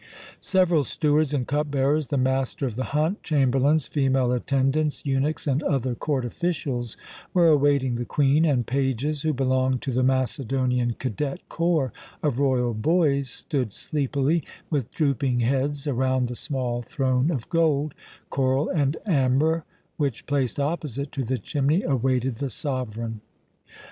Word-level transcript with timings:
Several 0.39 0.83
stewards 0.83 1.31
and 1.31 1.47
cup 1.47 1.69
bearers, 1.69 2.07
the 2.07 2.17
master 2.17 2.65
of 2.65 2.75
the 2.75 2.85
hunt, 2.85 3.21
chamberlains, 3.21 3.85
female 3.85 4.31
attendants, 4.31 5.05
eunuchs, 5.05 5.45
and 5.45 5.61
other 5.61 5.93
court 5.93 6.25
officials 6.25 6.97
were 7.35 7.49
awaiting 7.49 7.93
the 7.93 8.03
Queen, 8.05 8.43
and 8.43 8.65
pages 8.65 9.21
who 9.21 9.31
belonged 9.31 9.83
to 9.83 9.91
the 9.91 10.01
Macedonian 10.01 10.95
cadet 10.97 11.47
corps 11.49 11.93
of 12.23 12.39
royal 12.39 12.73
boys 12.73 13.29
stood 13.29 13.71
sleepily, 13.71 14.41
with 14.71 14.89
drooping 14.89 15.41
heads, 15.41 15.85
around 15.85 16.29
the 16.29 16.35
small 16.35 16.81
throne 16.81 17.29
of 17.29 17.47
gold, 17.49 17.93
coral, 18.31 18.69
and 18.69 18.97
amber 19.05 19.65
which, 19.97 20.25
placed 20.25 20.59
opposite 20.59 21.11
to 21.11 21.23
the 21.23 21.37
chimney, 21.37 21.83
awaited 21.83 22.37
the 22.37 22.49
sovereign. 22.49 23.21